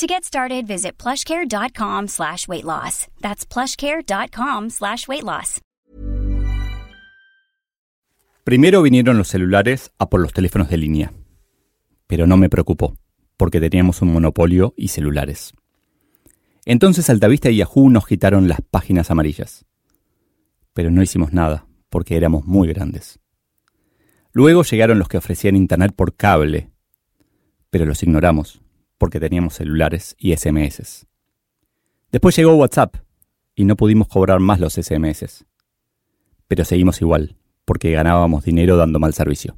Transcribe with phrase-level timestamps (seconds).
[0.00, 3.06] To get started, visit plushcare.com slash weight loss.
[3.20, 5.60] That's plushcare.com slash weight loss.
[8.44, 11.12] Primero vinieron los celulares a por los teléfonos de línea.
[12.06, 12.96] Pero no me preocupó,
[13.36, 15.52] porque teníamos un monopolio y celulares.
[16.64, 19.66] Entonces Altavista y Yahoo nos quitaron las páginas amarillas.
[20.72, 23.20] Pero no hicimos nada, porque éramos muy grandes.
[24.32, 26.70] Luego llegaron los que ofrecían Internet por cable,
[27.68, 28.62] pero los ignoramos,
[29.00, 31.06] porque teníamos celulares y SMS.
[32.12, 32.96] Después llegó WhatsApp
[33.54, 35.46] y no pudimos cobrar más los SMS.
[36.46, 39.56] Pero seguimos igual, porque ganábamos dinero dando mal servicio.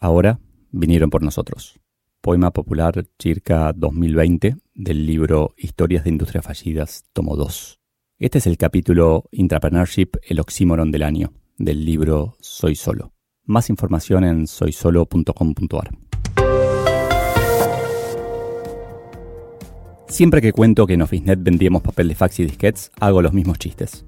[0.00, 0.40] Ahora
[0.70, 1.78] vinieron por nosotros.
[2.22, 7.78] Poema popular Circa 2020 del libro Historias de Industrias Fallidas, tomo 2.
[8.18, 13.12] Este es el capítulo Intrapreneurship, el oxímoron del año, del libro Soy Solo.
[13.44, 16.03] Más información en soysolo.com.ar.
[20.06, 23.58] Siempre que cuento que en OfficeNet vendíamos papel de fax y disquets, hago los mismos
[23.58, 24.04] chistes.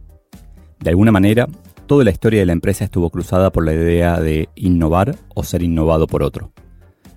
[0.81, 1.49] De alguna manera,
[1.87, 5.63] toda la historia de la empresa estuvo cruzada por la idea de innovar o ser
[5.63, 6.53] innovado por otro,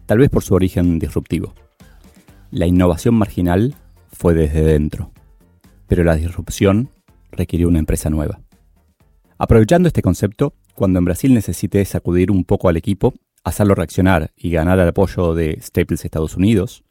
[0.06, 1.54] tal vez por su origen disruptivo.
[2.52, 3.76] La innovación marginal
[4.12, 5.12] fue desde dentro,
[5.88, 6.90] pero la disrupción
[7.32, 8.40] requirió una empresa nueva.
[9.38, 14.52] Aprovechando este concepto, cuando en Brasil necesité sacudir un poco al equipo, hacerlo reaccionar y
[14.52, 16.84] ganar el apoyo de Staples Estados Unidos,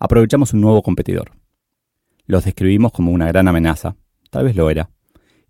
[0.00, 1.32] aprovechamos un nuevo competidor.
[2.26, 3.96] Los describimos como una gran amenaza,
[4.30, 4.90] tal vez lo era,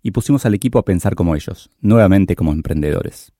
[0.03, 3.31] y pusimos al equipo a pensar como ellos, nuevamente como emprendedores.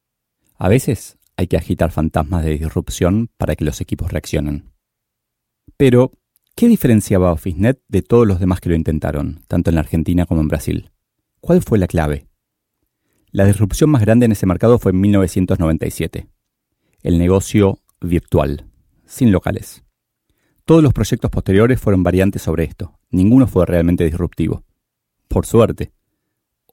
[0.57, 4.71] A veces hay que agitar fantasmas de disrupción para que los equipos reaccionen.
[5.75, 6.11] Pero,
[6.55, 10.41] ¿qué diferenciaba OfficeNet de todos los demás que lo intentaron, tanto en la Argentina como
[10.41, 10.91] en Brasil?
[11.39, 12.27] ¿Cuál fue la clave?
[13.31, 16.27] La disrupción más grande en ese mercado fue en 1997.
[17.01, 18.67] El negocio virtual,
[19.05, 19.83] sin locales.
[20.71, 22.97] Todos los proyectos posteriores fueron variantes sobre esto.
[23.09, 24.63] Ninguno fue realmente disruptivo.
[25.27, 25.91] Por suerte.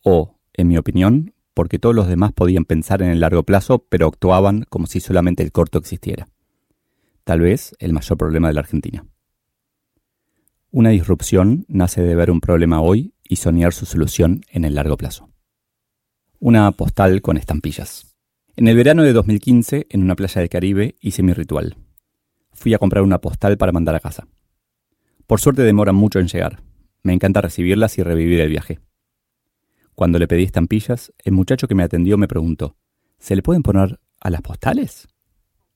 [0.04, 4.06] O, en mi opinión, porque todos los demás podían pensar en el largo plazo, pero
[4.06, 6.28] actuaban como si solamente el corto existiera.
[7.24, 9.04] Tal vez el mayor problema de la Argentina.
[10.70, 14.96] Una disrupción nace de ver un problema hoy y soñar su solución en el largo
[14.96, 15.28] plazo.
[16.38, 18.14] Una postal con estampillas.
[18.54, 21.76] En el verano de 2015, en una playa del Caribe, hice mi ritual
[22.58, 24.26] fui a comprar una postal para mandar a casa.
[25.26, 26.62] Por suerte demoran mucho en llegar.
[27.02, 28.80] Me encanta recibirlas y revivir el viaje.
[29.94, 32.76] Cuando le pedí estampillas, el muchacho que me atendió me preguntó,
[33.18, 35.08] ¿se le pueden poner a las postales?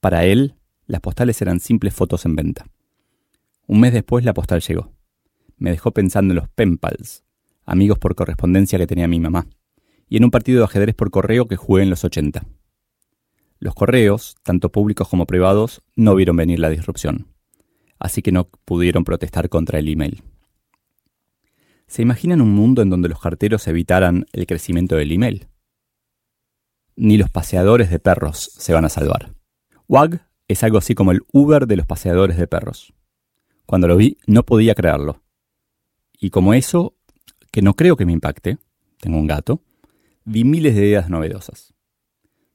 [0.00, 0.56] Para él,
[0.86, 2.66] las postales eran simples fotos en venta.
[3.66, 4.92] Un mes después la postal llegó.
[5.56, 7.24] Me dejó pensando en los penpals,
[7.64, 9.46] amigos por correspondencia que tenía mi mamá,
[10.08, 12.44] y en un partido de ajedrez por correo que jugué en los 80.
[13.62, 17.28] Los correos, tanto públicos como privados, no vieron venir la disrupción,
[18.00, 20.24] así que no pudieron protestar contra el email.
[21.86, 25.46] ¿Se imaginan un mundo en donde los carteros evitaran el crecimiento del email?
[26.96, 29.32] Ni los paseadores de perros se van a salvar.
[29.86, 32.92] WAG es algo así como el Uber de los paseadores de perros.
[33.64, 35.22] Cuando lo vi no podía creerlo.
[36.18, 36.96] Y como eso,
[37.52, 38.58] que no creo que me impacte,
[38.98, 39.62] tengo un gato,
[40.24, 41.72] vi miles de ideas novedosas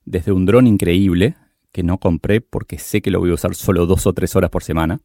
[0.07, 1.35] desde un dron increíble,
[1.73, 4.50] que no compré porque sé que lo voy a usar solo dos o tres horas
[4.50, 5.01] por semana,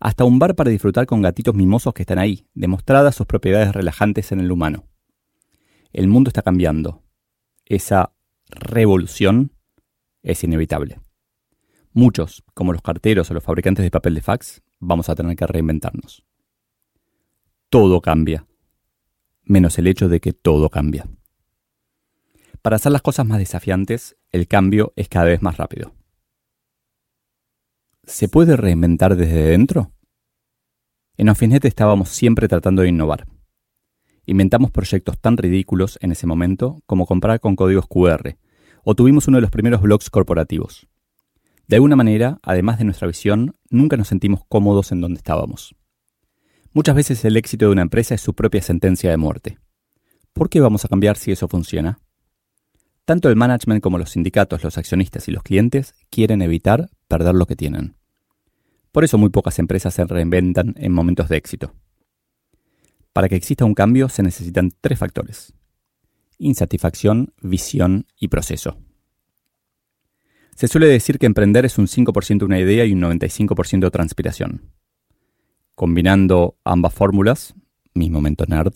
[0.00, 4.32] hasta un bar para disfrutar con gatitos mimosos que están ahí, demostradas sus propiedades relajantes
[4.32, 4.84] en el humano.
[5.92, 7.04] El mundo está cambiando.
[7.66, 8.14] Esa
[8.48, 9.52] revolución
[10.24, 10.98] es inevitable.
[11.92, 15.46] Muchos, como los carteros o los fabricantes de papel de fax, vamos a tener que
[15.46, 16.24] reinventarnos.
[17.68, 18.44] Todo cambia,
[19.44, 21.06] menos el hecho de que todo cambia.
[22.62, 25.92] Para hacer las cosas más desafiantes, el cambio es cada vez más rápido.
[28.04, 29.92] ¿Se puede reinventar desde dentro?
[31.16, 33.26] En Ofinet estábamos siempre tratando de innovar.
[34.26, 38.36] Inventamos proyectos tan ridículos en ese momento como comprar con códigos QR,
[38.84, 40.86] o tuvimos uno de los primeros blogs corporativos.
[41.66, 45.74] De alguna manera, además de nuestra visión, nunca nos sentimos cómodos en donde estábamos.
[46.72, 49.58] Muchas veces el éxito de una empresa es su propia sentencia de muerte.
[50.32, 51.98] ¿Por qué vamos a cambiar si eso funciona?
[53.04, 57.46] Tanto el management como los sindicatos, los accionistas y los clientes quieren evitar perder lo
[57.46, 57.96] que tienen.
[58.92, 61.74] Por eso muy pocas empresas se reinventan en momentos de éxito.
[63.12, 65.52] Para que exista un cambio se necesitan tres factores.
[66.38, 68.76] insatisfacción, visión y proceso.
[70.56, 74.72] Se suele decir que emprender es un 5% una idea y un 95% de transpiración.
[75.76, 77.54] Combinando ambas fórmulas,
[77.94, 78.74] mi momento nerd,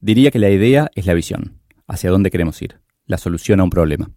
[0.00, 2.79] diría que la idea es la visión, hacia dónde queremos ir,
[3.10, 4.10] la solución a un problema.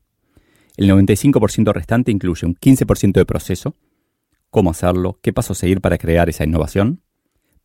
[0.78, 3.76] El 95% restante incluye un 15% de proceso,
[4.50, 7.02] cómo hacerlo, qué paso seguir para crear esa innovación,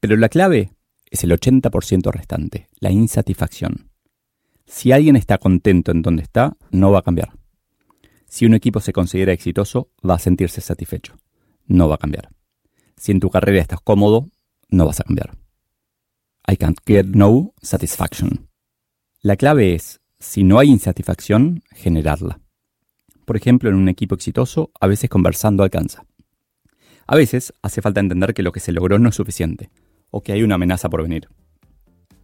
[0.01, 0.73] pero la clave
[1.11, 3.91] es el 80% restante, la insatisfacción.
[4.67, 7.33] Si alguien está contento en donde está, no va a cambiar.
[8.27, 11.17] Si un equipo se considera exitoso, va a sentirse satisfecho.
[11.67, 12.31] No va a cambiar.
[12.97, 14.29] Si en tu carrera estás cómodo,
[14.69, 15.37] no vas a cambiar.
[16.47, 18.49] I can't get no satisfaction.
[19.21, 22.41] La clave es, si no hay insatisfacción, generarla.
[23.25, 26.05] Por ejemplo, en un equipo exitoso, a veces conversando alcanza.
[27.07, 29.71] A veces hace falta entender que lo que se logró no es suficiente,
[30.11, 31.29] o que hay una amenaza por venir.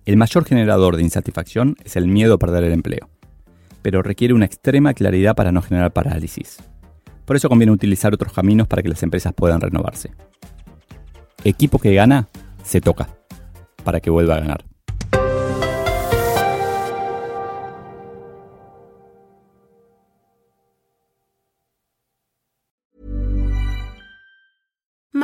[0.05, 3.08] El mayor generador de insatisfacción es el miedo a perder el empleo,
[3.81, 6.58] pero requiere una extrema claridad para no generar parálisis.
[7.25, 10.11] Por eso conviene utilizar otros caminos para que las empresas puedan renovarse.
[11.44, 12.29] Equipo que gana,
[12.62, 13.08] se toca,
[13.82, 14.64] para que vuelva a ganar.